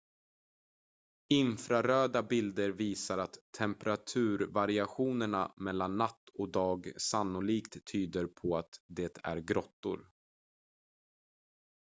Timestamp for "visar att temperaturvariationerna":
2.69-5.51